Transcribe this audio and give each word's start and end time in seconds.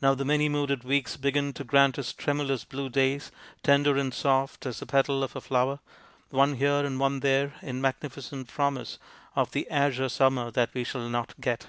Now 0.00 0.14
the 0.14 0.24
many 0.24 0.48
mooded 0.48 0.82
weeks 0.82 1.18
begin 1.18 1.52
to 1.52 1.62
grant 1.62 1.98
us 1.98 2.14
tremulous 2.14 2.64
blue 2.64 2.88
days, 2.88 3.30
tender 3.62 3.98
and 3.98 4.14
soft 4.14 4.64
as 4.64 4.80
the 4.80 4.86
petal 4.86 5.22
of 5.22 5.36
a 5.36 5.42
flower, 5.42 5.80
one 6.30 6.54
here 6.54 6.82
and 6.86 6.98
one 6.98 7.20
there 7.20 7.52
in 7.60 7.78
magnificent 7.82 8.48
promise 8.48 8.98
of 9.36 9.50
the 9.50 9.68
azure 9.68 10.08
summer 10.08 10.50
that 10.52 10.72
we 10.72 10.84
shall 10.84 11.06
not 11.06 11.38
get. 11.38 11.66